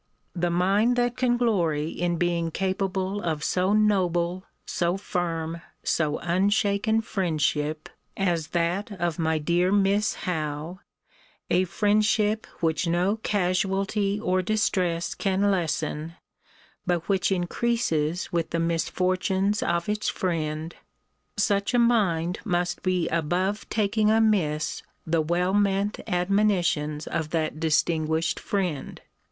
The 0.33 0.49
mind 0.49 0.95
that 0.95 1.15
can 1.15 1.37
glory 1.37 1.89
in 1.89 2.17
being 2.17 2.49
capable 2.49 3.21
of 3.21 3.43
so 3.43 3.71
noble, 3.71 4.45
so 4.65 4.97
firm, 4.97 5.61
so 5.83 6.17
unshaken 6.17 7.01
friendship, 7.01 7.87
as 8.17 8.47
that 8.47 8.89
of 8.93 9.19
my 9.19 9.37
dear 9.37 9.71
Miss 9.71 10.15
Howe; 10.25 10.79
a 11.51 11.65
friendship 11.65 12.47
which 12.61 12.87
no 12.87 13.17
casualty 13.17 14.19
or 14.19 14.41
distress 14.41 15.13
can 15.13 15.51
lessen, 15.51 16.15
but 16.83 17.07
which 17.07 17.31
increases 17.31 18.33
with 18.33 18.49
the 18.49 18.59
misfortunes 18.59 19.61
of 19.61 19.87
its 19.87 20.09
friend 20.09 20.73
such 21.37 21.75
a 21.75 21.77
mind 21.77 22.39
must 22.43 22.81
be 22.81 23.07
above 23.09 23.69
taking 23.69 24.09
amiss 24.09 24.81
the 25.05 25.21
well 25.21 25.53
meant 25.53 25.99
admonitions 26.07 27.05
of 27.05 27.29
that 27.29 27.59
distinguished 27.59 28.39
friend. 28.39 29.01